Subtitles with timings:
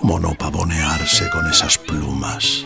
[0.00, 2.64] ¿Cómo no pavonearse con esas plumas?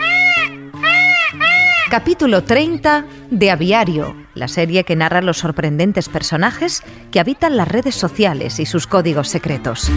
[1.88, 7.94] Capítulo 30 de Aviario, la serie que narra los sorprendentes personajes que habitan las redes
[7.94, 9.90] sociales y sus códigos secretos.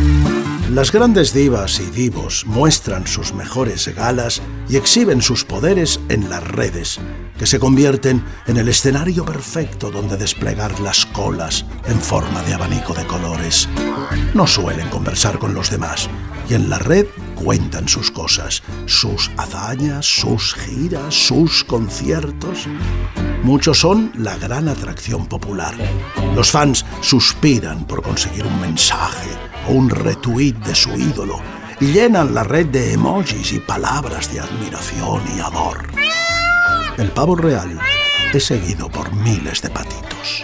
[0.72, 6.44] Las grandes divas y divos muestran sus mejores galas y exhiben sus poderes en las
[6.48, 7.00] redes,
[7.40, 12.94] que se convierten en el escenario perfecto donde desplegar las colas en forma de abanico
[12.94, 13.68] de colores.
[14.36, 16.10] No suelen conversar con los demás
[16.50, 22.68] y en la red cuentan sus cosas, sus hazañas, sus giras, sus conciertos.
[23.44, 25.76] Muchos son la gran atracción popular.
[26.36, 29.30] Los fans suspiran por conseguir un mensaje
[29.68, 31.40] o un retweet de su ídolo
[31.80, 35.88] llenan la red de emojis y palabras de admiración y amor.
[36.98, 37.80] El pavo real
[38.34, 40.44] es seguido por miles de patitos.